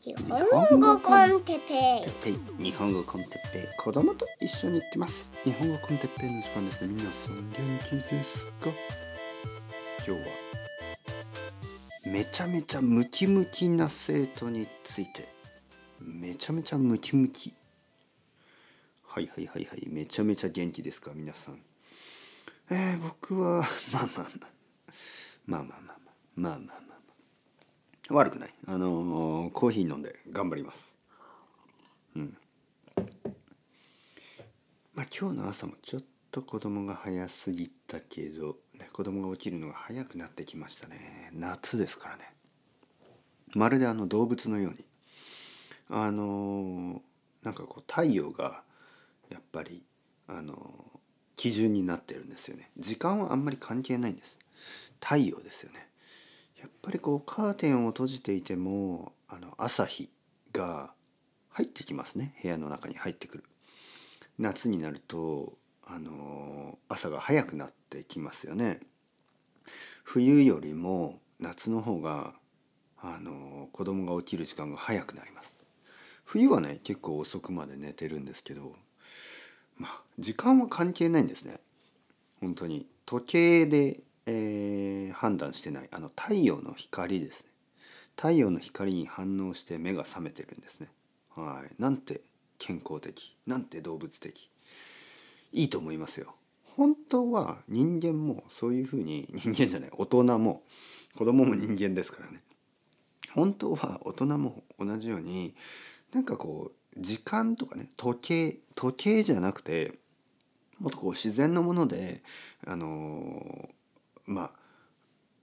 [0.00, 2.64] 日本語 con テペイペイ。
[2.64, 3.62] 日本語 con テッペイ。
[3.76, 5.32] 子供と一緒に行ってます。
[5.42, 6.94] 日本語 con テッペイの時間ですね。
[6.94, 8.70] 皆さん元気ですか？
[9.98, 10.18] 今日は
[12.06, 15.28] めちゃめちゃムキムキな生徒について。
[16.00, 17.52] めちゃめちゃムキムキ。
[19.04, 19.88] はいはいはいはい。
[19.88, 21.10] めちゃめちゃ元気ですか？
[21.12, 21.58] 皆さん。
[22.70, 24.50] えー、僕はまあまあまあ。
[25.44, 26.14] まあまあまあまあ。
[26.36, 26.87] まあまあまあ。
[28.10, 28.54] 悪くない。
[28.66, 30.94] あのーコーヒー飲んで頑張ります。
[32.16, 32.36] うん。
[34.94, 41.30] まあ今日の朝もちょっと子供が早すぎたけど、ね、子供が起きるのが早くなってきましたね。
[41.34, 42.32] 夏ですからね。
[43.54, 44.78] まるであの動物のように。
[45.90, 47.00] あのー
[47.42, 48.62] なんかこう太陽が
[49.30, 49.82] やっぱり
[50.26, 50.98] あのー
[51.36, 52.70] 基準になってるんですよね。
[52.76, 54.38] 時間はあんまり関係ないんです。
[55.00, 55.88] 太陽ですよね。
[56.60, 60.10] やっぱりこうカーテンを閉じていてもあの朝日
[60.52, 60.92] が
[61.50, 62.34] 入ってきますね。
[62.42, 63.44] 部屋の中に入ってくる。
[64.38, 68.80] 夏になるとあの朝が早くなってきますよね。
[70.04, 72.34] 冬よりも夏の方が
[73.00, 75.62] あの子供が起きる時間が早くなります。
[76.24, 78.74] 冬はね結構遅くまで寝てるんですけど
[79.76, 81.60] まあ時間は関係ないんですね。
[82.40, 85.88] 本当に時計で、えー判断してない。
[85.90, 87.50] あの太陽の光ですね。
[88.14, 90.88] 太陽の光に反応して目が覚めてるんですね。
[91.34, 91.74] はい。
[91.80, 92.20] なんて
[92.58, 93.36] 健康的。
[93.46, 94.50] なんて動物的。
[95.52, 96.34] いいと思いますよ。
[96.76, 100.62] 本当は人間もそういうふうに人間じゃない大人も
[101.16, 102.42] 子供も人間ですからね。
[103.32, 105.54] 本当は大人も同じように
[106.12, 109.94] なんかこう時間とかね時計時計じゃなくて
[110.78, 112.22] もっとこう自然のもので
[112.66, 113.77] あのー
[114.28, 114.50] まあ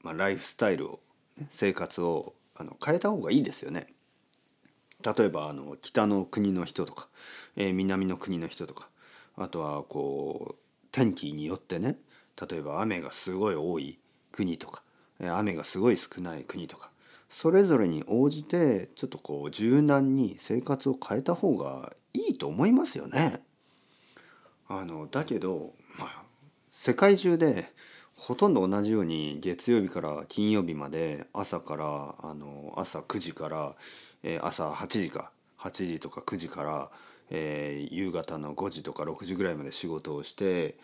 [0.04, 1.00] まあライフスタイルを、
[1.38, 3.88] ね、生活をあの変えた方がいいですよね。
[5.04, 7.10] 例えばあの北の国の人とか、
[7.58, 8.90] えー南の国の人とか
[9.36, 11.98] あとはこう天気によってね
[12.50, 14.00] 例えば雨がすごい多い
[14.32, 14.82] 国とか
[15.20, 16.92] 雨がすごい少ない国とか
[17.28, 23.42] それぞれに応じてちょっとこう柔軟に生活を変えた方がいいと思いますよね。
[24.68, 26.24] あのだけど、まあ、
[26.72, 27.72] 世界中で
[28.18, 33.76] ほとんど同じように月曜日から金曜日まで朝からあの朝9時から、
[34.24, 36.90] えー朝8時か8時とか9時から、
[37.30, 40.76] えー夕方の5時とか6時ぐらいまで仕事をして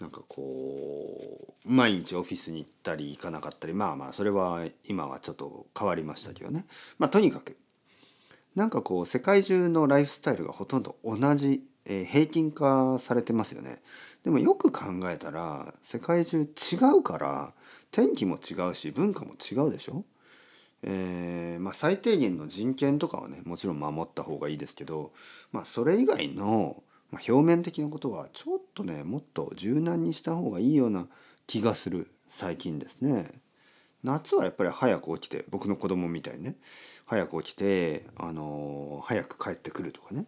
[0.00, 6.66] なんかこう毎日オフィスに行ったり行かなかったりまあまあそれは今はちょっと変わりましたけどね
[6.98, 7.56] まあとにかく
[8.56, 13.80] なんかこう世界中のライフスタイルがほとんど同じ、えー平均化されてますよね。
[14.24, 16.46] でもよく考えたら世界中違
[16.98, 17.54] うから
[17.90, 20.04] 天気も違うし文化も違うでしょ？
[20.84, 25.12] えーまあ、最低限の人権とかはねもちろん守った方がいいですけど、
[25.52, 31.06] まあ、それ以外の、表面的なことはちょっとねもっと柔軟にした方がいいような
[31.46, 33.30] 気がする最近ですね。
[34.02, 36.56] 夏はやっぱり早く起きて僕の子供みたいにね
[37.06, 40.24] 早く起きて、あのー早く帰ってくるとかね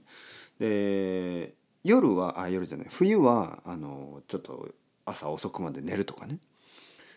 [0.60, 2.86] で夜はあ夜じゃない。
[2.90, 4.74] 冬はあのちょっと
[5.04, 6.38] 朝遅くまで寝るとかね。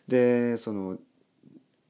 [0.07, 0.97] でその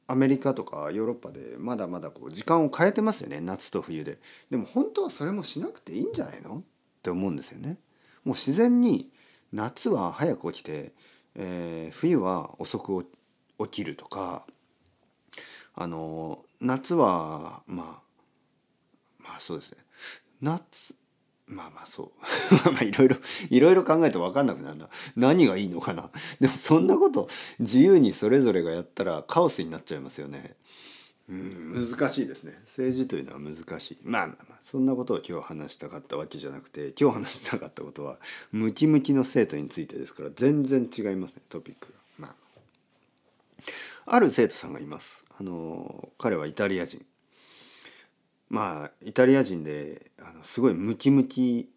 [0.08, 3.42] アメリカとかヨーロッパでまだまだこう時間を変えてますよね。
[3.42, 4.20] 夏と冬で。
[4.50, 6.60] でも本当はそれもしなくていいんじゃないの？
[6.60, 6.62] っ
[7.04, 7.78] て思うんですよね。
[8.24, 9.10] もう自然に
[9.52, 10.94] 夏は早く起きて、
[11.36, 13.06] えー冬は遅く
[13.60, 14.46] 起きるとか
[15.76, 18.02] あの夏はまあ
[19.20, 19.78] まあそうですね。
[20.42, 20.96] 夏
[21.48, 22.12] まあまあそう。
[22.72, 23.18] まあいろいろ
[23.50, 24.90] いろいろ考えて分かんなくなるな。
[25.16, 26.10] 何がいいのかな。
[26.40, 30.56] でもそんなこと自由にそれぞれがやったらカオスになっちゃいますよね。
[31.30, 32.58] うん難しいですね。
[32.66, 33.98] 政治というのは難しい。
[34.04, 38.18] まあまあまあそんなことを今日話したかったわけじゃなくて今日話したかったことは
[38.52, 42.28] ムキムキの生徒についてですから全然違いますねトピックが。
[42.28, 42.36] まあ
[44.06, 45.26] ある生徒さんがいます。
[45.40, 47.06] あの彼はイタリア人。
[48.50, 51.70] まあイタリア人であのすごいムキムキ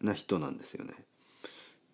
[0.00, 0.92] な人なんですよね。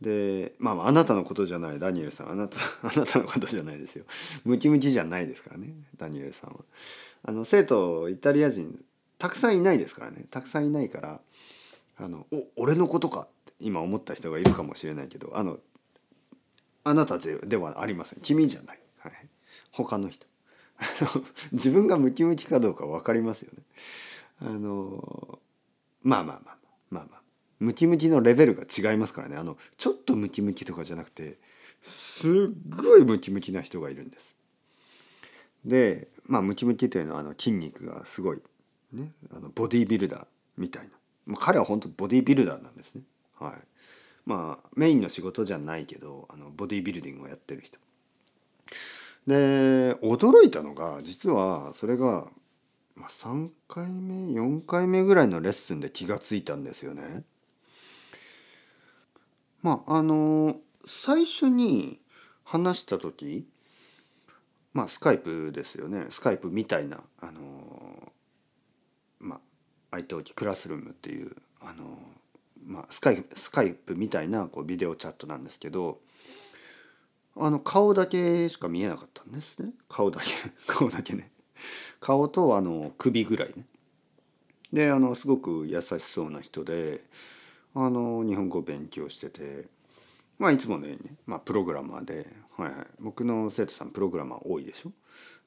[0.00, 4.04] でまああなたのことじゃないダニエルさんあなた あなたのことじゃないですよ。
[4.44, 6.58] ムキムキじゃないですからねダニエルさんは。
[7.24, 8.84] あの生徒イタリア人
[9.18, 11.20] たくさんいないですからねたくさんいないから
[11.96, 15.58] あのお俺のことかって今思った人がいるかもしれないけどあの
[16.84, 19.12] あなたでではありません君じゃない、はい、
[19.72, 20.26] 他の人
[21.52, 23.62] 自分がムキムキかどうか分かりますよね。
[24.40, 25.38] あの
[26.02, 26.56] まあまあまあ
[26.90, 27.22] まあまあ
[27.60, 31.38] ムキムキのレベルが違いますからねあのちょっとムキムキとかじゃなくて
[31.82, 32.32] すっ
[32.68, 34.36] ごいムキムキな人がいるんです。
[35.64, 38.42] でまあムキムキというのはあの筋肉がすごい
[38.92, 40.26] ね、あのボディービルダー
[40.56, 40.90] みたいな、
[41.26, 43.02] まあ、彼は本当ボディービルダーなんですね。
[43.38, 43.52] はい、
[44.24, 47.78] まあメインの仕事じゃないけどあのボディービルディングをやってる人。
[49.26, 52.28] で驚いたのが実はそれが、
[52.98, 57.22] ま、3回目4回目ぐらいのレッスンで気がついたんですよね。
[59.62, 62.00] まああの最初に
[62.44, 63.46] 話した時
[64.72, 66.06] まあスカイプですよね。
[66.10, 68.12] スカイプみたいなあの
[69.20, 69.40] まあ
[69.92, 71.98] 相手置きクラスルームっていうあの
[72.64, 76.00] まあスカイスカイプみたいなこうビデオチャットなんですけど
[77.36, 79.72] あの顔だけしか見えなかったんですね。
[79.88, 80.26] 顔だけ
[80.66, 81.30] 顔だけね。
[82.00, 83.64] 顔とあの首ぐらいね。
[84.72, 87.04] であのすごく優しそうな人で
[87.74, 89.66] あの日本語を勉強してて
[90.38, 94.92] まあいつものようにね、まあ、プログラマーで、はいはい、僕の生徒さんプログラマー多いでしょ？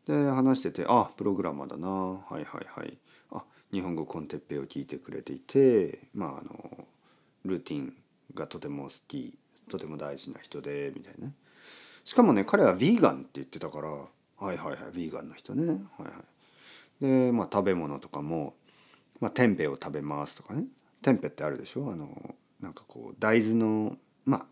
[0.08, 2.46] で話してて「あプログラマーだなはいはい
[2.80, 2.98] はい。
[3.32, 6.88] あ日本語コンテッペイを聞いてくれていてまああの
[7.46, 7.94] ルーティン
[8.34, 9.38] がとても好き
[9.70, 11.36] とても大事な人で」みたいなね。
[12.04, 13.90] しかもね彼はヴィーガンって言ってたから
[14.42, 15.68] はいはいはいヴィーガンの人ね。
[15.68, 16.10] はいは
[17.00, 17.06] い。
[17.06, 18.56] でまあ食べ物とかも、
[19.20, 20.66] まあ、テンペを食べますとかね。
[21.04, 21.92] テンペってあるでしょ？
[21.92, 24.46] あのなんかこう大豆のまあ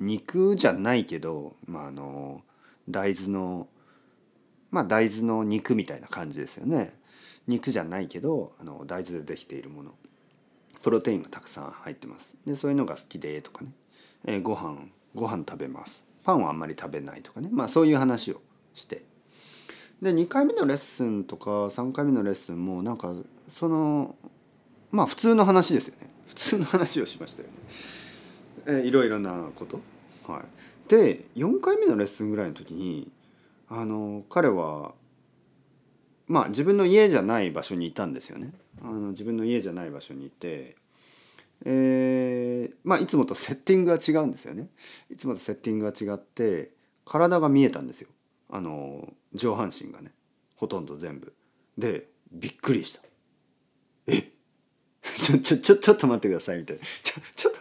[0.00, 2.40] 肉じゃないけど、まあ、あの
[2.88, 3.68] 大豆の
[4.70, 6.98] まあ大豆の肉みたいな感じですよね。
[7.46, 9.92] 肉じゃないけどあの大豆でできているもの。
[10.82, 12.36] プロテインがたくさん入ってます。
[12.46, 13.72] でそういうのが好きでとかね、
[14.24, 14.78] えー、ご飯
[15.14, 16.04] ご飯食べます。
[16.24, 17.50] パンはあんまり食べないとかね。
[17.52, 18.40] まあそういう話を
[18.72, 19.09] して。
[20.02, 23.14] で2回目のレッスンとか3回目のレッスンもなんか
[23.50, 24.14] その
[24.90, 27.54] まあ普通の話ですよね普通の話をしましたよね。
[28.66, 29.80] え、いろいろなこと。
[30.30, 33.10] はい、で4回目のレッスンぐらいの時に
[33.68, 34.92] あの彼は
[36.28, 38.52] まあ自分の家じゃない場所にいたんですよね。
[38.82, 40.76] あの自分の家じゃない場所にいて、
[41.64, 44.68] えー、まあいつもとセッティングが違うんですよね。
[45.10, 46.70] いつもとセッティングが違って
[47.04, 48.08] 体が見えたんですよ。
[48.50, 50.12] あの上半身がね
[50.56, 51.32] ほとんど全部。
[51.78, 53.00] でびっくりした。
[54.06, 54.22] え？
[55.02, 56.82] ちょ、ちょ、ちょ、ちょっと待ってください、みたいな。
[57.02, 57.60] ちょ、ちょっと、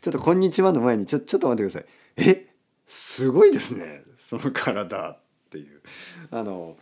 [0.00, 2.28] ちょっと、こんにちはの前に、ちょ、ちょっと待ってください。
[2.28, 2.48] え？
[2.86, 4.02] すごいですね。
[4.16, 5.80] その体っていう。
[6.30, 6.76] あの、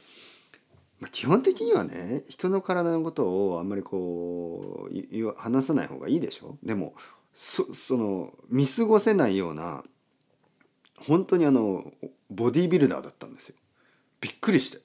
[1.11, 6.57] 基本的にはね、人の体のことをあんまりこう、話さない方がいいでしょ？
[6.63, 6.95] でも、
[7.35, 9.85] そ、その、見過ごせないような、
[11.07, 11.93] 本当にあの、
[12.31, 13.57] ボディービルダーだったんですよ。
[14.21, 14.81] びっくりして。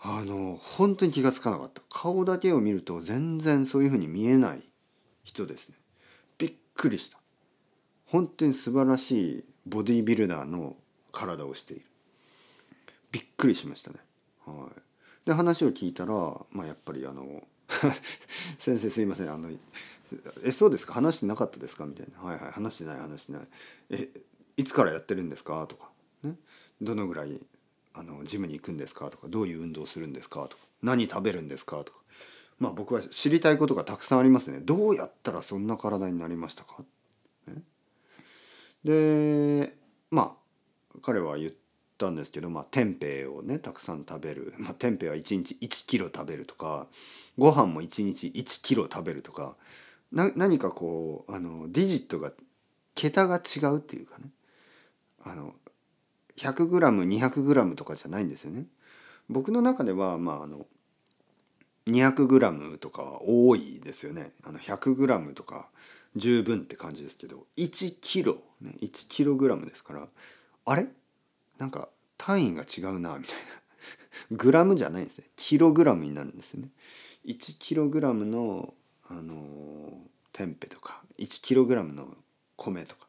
[0.00, 1.82] あの本当に気が付かなかった。
[1.90, 4.62] 顔だけを見ると全然そういうふうに見えない
[5.24, 5.76] 人ですね。
[6.38, 7.18] びっくりした。
[8.06, 10.76] 本当に素晴らしいボディービルダーの
[11.10, 11.84] 体をしている。
[13.10, 13.96] びっくりしましたね。
[14.46, 14.80] はい。
[15.26, 16.14] で話を聞いたら
[16.52, 17.42] まあやっぱりあの
[18.58, 19.30] 先生すいません。
[19.32, 19.50] あの
[20.44, 20.94] えそうですか？
[20.94, 21.84] 話してなかったですか？
[21.86, 22.22] みたいな。
[22.22, 22.52] はいはい。
[22.52, 23.42] 話してない話してない。
[23.90, 24.08] え
[24.58, 25.66] いつからやってるんですか？
[25.66, 25.88] とか。
[26.22, 26.34] ね。
[26.82, 27.40] どのぐらい
[27.94, 29.08] あのジムに行くんですか？
[29.08, 29.28] とか。
[29.28, 30.46] どういう運動するんですか？
[30.48, 30.62] とか。
[30.82, 31.82] 何食べるんですか？
[31.84, 32.00] とか。
[32.58, 34.58] まあ僕は知りたいことがたくさんありますね。
[34.60, 36.82] どうやったらそんな体になりましたか、
[37.46, 37.62] ね、
[38.82, 39.76] で
[40.10, 40.36] ま
[40.92, 41.52] あ彼は言っ
[41.98, 46.88] たんですけど、まあ、テンペイをねたくさん食べる、まあ、テンペイは1日1キロ食べるとか
[47.36, 49.54] ご飯も1日1キロ食べるとか
[50.10, 52.32] 何かこうあのディジットが
[52.96, 54.24] 桁が違うっていうかね。
[55.24, 55.54] あの
[56.36, 58.66] 100g200g とかじゃないんですよね。
[59.28, 60.66] 僕の中ではまああの
[61.86, 64.32] 200g とかは多いですよね。
[64.44, 65.68] あの 100g とか
[66.16, 70.08] 十分って感じですけど 1kg ね 1kg ですから
[70.64, 70.86] あれ？
[71.58, 73.36] なんか単位が違うなみたい
[74.30, 76.70] な グラムじゃないんですねキログラムになるんですよね
[77.24, 78.74] 1kg の
[79.08, 82.16] あのテンペとか 1kg の
[82.56, 83.07] 米とか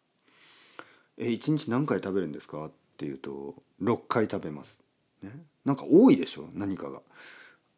[1.20, 2.66] え1日何回食べるんですか？
[2.66, 4.82] っていうと6回食べます。
[5.22, 5.32] ね、
[5.66, 6.50] なんか多いでしょ？
[6.54, 7.02] 何かが。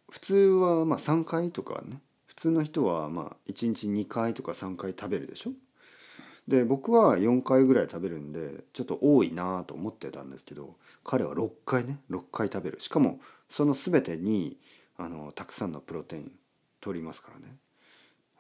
[0.10, 2.00] 普通はまあ3回とかね。
[2.28, 5.52] 普通の人はまあ1日2回とか3回食べるでしょ？
[6.48, 12.00] で僕は4回ぐらい食べるんでちょっと多いなと思ってたんですけど彼は6回ね。
[12.10, 12.80] 6回食べる。
[12.80, 13.20] しかも
[13.50, 14.58] その全てに
[14.98, 16.32] あのたくさんのプロテイン
[16.80, 17.58] 取りますからね。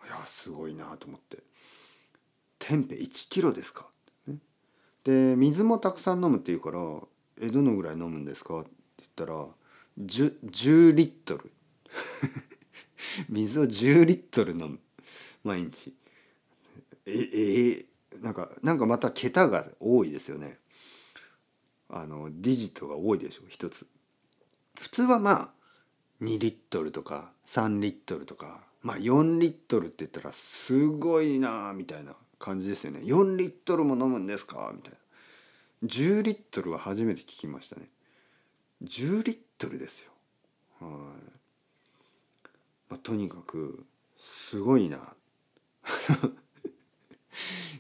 [0.06, 1.38] いやすごいなと思って
[2.58, 3.88] 「テンペ1キロですか?」
[5.04, 6.80] で水もたくさん飲むって言うから
[7.42, 9.48] 「えどのぐらい飲むんですか?」って言ったら
[10.00, 11.52] 10, 10リットル。
[13.30, 14.80] 水を10リットル飲む。
[15.44, 15.94] 毎日。
[17.06, 20.60] ええー、なんかなんかまた桁が多いですよね。
[21.90, 23.88] あのディジットが多いでしょ一つ。
[24.80, 25.54] 普通はまあ
[26.22, 32.16] 2リットルとか3リットルとかまあ4リットルって言ったらすごいなみたいな。
[32.42, 33.00] 感じですよね。
[33.00, 34.72] 4リットルも飲むんですか？
[34.76, 34.98] みたいな。
[35.88, 37.88] 10リットルは初めて聞きましたね。
[38.84, 40.12] 10リットルですよ。
[40.80, 40.90] はい、
[42.90, 43.86] まあ、とにかく
[44.18, 45.16] すごいな。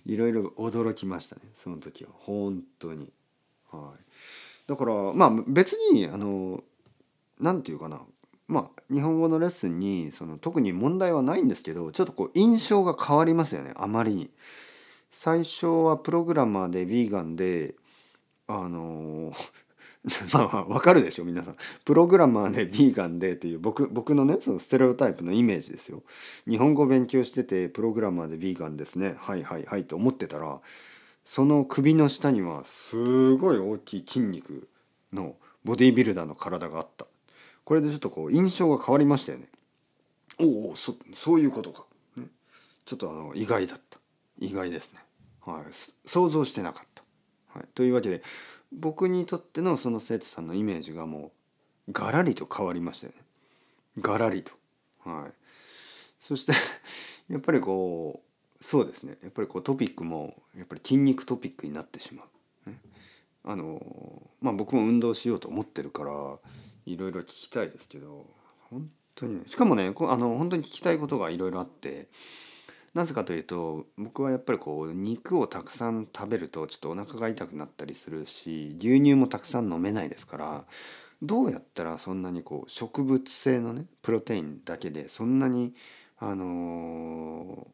[0.05, 2.11] いろいろ驚きましたねその時は。
[2.13, 3.11] 本当に。
[3.71, 4.03] はい。
[4.67, 6.63] だからまあ別にあの
[7.39, 8.01] 何て言うかな。
[8.51, 14.29] まあ日本語のレッスンにその特に問題はないんですけどちょっとこう印象が変わりますよねあまりに。
[15.09, 17.75] 最初はプログラマーでヴィーガンで
[18.47, 19.33] あの
[20.33, 21.55] まあわかるでしょ皆さん。
[21.85, 26.03] プログラマーでヴィーガンでっていう僕僕のねそのステレオタイプのイメージですよ。
[26.45, 30.59] 日本語勉強しててプログラマーでヴィーガンですねはいはいはいと思ってたら
[31.23, 34.67] その首の下にはすごい大きい筋肉
[35.13, 37.05] のボディービルダーの体があった
[37.63, 39.47] これでちょっとこう印象が変わりましたよね。
[40.39, 41.85] おおそそういうことか、
[42.17, 42.25] ね、
[42.85, 44.01] ちょっとあの意外だった。
[44.41, 44.99] 意外ですね、
[45.45, 45.63] はい、
[46.05, 47.03] 想像してなかった、
[47.59, 48.23] はい、というわけで
[48.73, 51.31] 僕にとってのその生徒さんのイメージがも
[51.87, 53.19] うガラリと変わりましたよね。
[53.99, 54.53] ガラリと。
[55.03, 55.33] はい。
[56.19, 56.53] そして
[57.29, 58.23] やっぱりこ
[58.59, 59.17] うそうですね。
[59.21, 62.23] やっぱりこうトピックもやっぱり筋肉トピックになってしま
[62.67, 62.79] う、ね、
[63.43, 66.39] あのまあ僕も運動しようと思ってるから
[66.85, 68.25] いろいろ聞きたいですけど
[68.69, 72.07] 本当にしかもねあの本当に聞きたいことがいろいろあって
[72.93, 80.65] なぜかというと僕はやっぱりこう肉をたくさん食べるとちょっとお腹が痛くなったりするし牛乳もたくさん飲めないですから
[81.21, 85.73] どうやったらそんなにこう植物性のねプロテインだけでそんなに
[86.17, 87.67] あの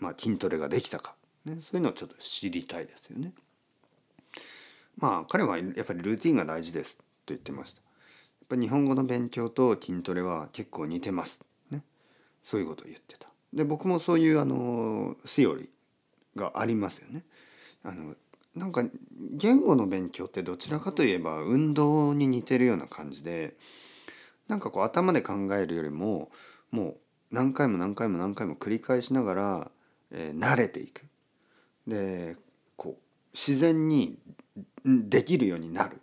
[0.00, 3.32] ー、まあ筋トレができたか、ね、そういうのをちょっと知りたいですよね。
[4.96, 7.85] まあ彼はやっぱりルーティンが大事ですと言ってました。
[8.48, 11.40] ぱ日本語の勉強と筋トレは結構似てます。
[11.70, 11.82] ね。
[12.42, 13.28] そういうことを言ってた。
[13.52, 17.24] で僕もそういうあのセオリーがありますよね。
[17.82, 18.14] あの
[18.54, 18.84] なんか
[19.32, 23.54] 言語の勉強ってどちらかといえば運動に似てるような感じで
[24.48, 26.30] なんかこう頭で考えるよりも
[26.70, 26.96] もう
[27.30, 29.70] 何回も何回も何回も繰り返しながら、
[30.10, 31.02] えー、慣れていく。
[31.86, 32.36] で
[32.76, 34.18] こう自然に
[34.84, 36.00] できるようになる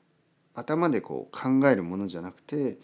[0.64, 2.78] 頭でこう考えるものじゃなくて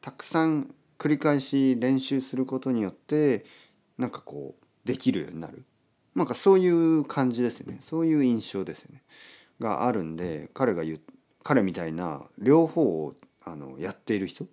[0.00, 3.44] たくさん繰り返し練習することによって
[3.98, 5.64] なんかこうできるようになる。
[6.14, 7.78] なんかそういう感じですね。
[7.80, 9.02] そういう印象ですよね。
[9.58, 11.00] があるんで彼が言
[11.42, 14.46] 彼みたいな両方をあのやっている人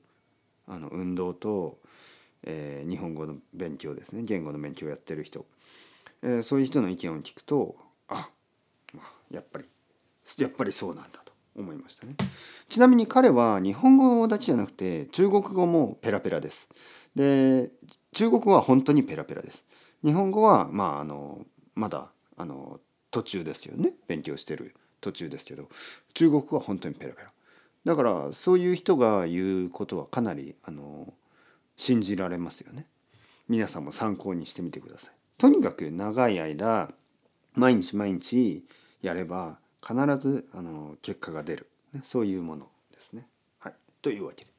[0.68, 1.78] あの運動と、
[2.44, 4.24] えー、日本語の勉強ですね。
[4.24, 5.46] 言語の勉強をやってる人、
[6.24, 7.76] えー、そういう人の意見を聞くと
[8.08, 8.30] あ
[9.30, 9.66] やっぱり
[10.38, 11.29] やっぱりそうなんだと。
[11.62, 12.16] 思いましたね。
[12.68, 16.70] ちなみに彼は日本語だけじゃなくて中国語もペラペラです。
[17.16, 17.72] で
[18.14, 19.66] 中国語は本当にペラペラです。
[20.04, 22.80] 日本語はまああのまだあの
[23.12, 23.94] 途中ですよね。
[24.08, 25.68] 勉強してる途中ですけど。
[26.14, 27.32] 中国語は本当にペラペラ。
[27.86, 31.14] だからそういう人が言うことはかなりあの
[31.78, 32.86] 信じられますよね。
[33.48, 35.14] 皆さんも参考にしてみてください。
[35.38, 36.92] とにかく長い間
[37.56, 38.64] 毎日毎日
[39.02, 43.28] やれば必ずあの結果が出る、ね、そういうものですね。
[43.60, 44.52] はい、というわけで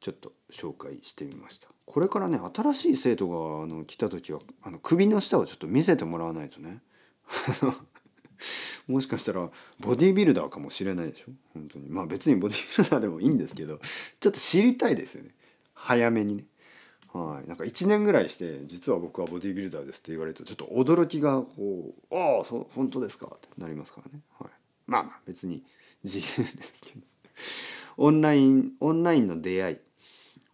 [0.00, 1.68] ちょっと紹介してみました。
[1.84, 6.82] これからね新しい生徒があの来た時はあの首の下をちょっと見せてもらわないとね
[8.86, 11.32] もしかしたらボディービルダーかもしれないでしょ？
[11.54, 13.78] 本当にまあ別にボディービルダーでもいいんですけど
[14.20, 15.30] ちょっと知りたいですよね
[15.74, 16.44] 早めにね。
[17.12, 24.50] はい、なんか1年ぐらいして実は僕はボディービルダーですって言われるとちょっと驚きがこう「ああ本当ですか」ってなりますからね、はい、
[24.86, 25.64] まあまあ別に
[26.04, 27.00] 自由ですけど。
[28.00, 29.76] オンラインオンラインの出会い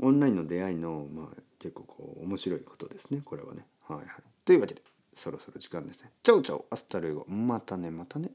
[0.01, 1.27] オンラインの出会いの、まあ、
[1.59, 3.67] 結構こう面白いことですねこれはね。
[3.87, 4.07] はいはい、
[4.45, 4.83] というわけで
[5.15, 6.11] そろそろ時間ですね。
[6.23, 7.25] Chao chao hasta luego。
[7.29, 8.31] またねまたね。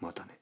[0.00, 0.38] またね。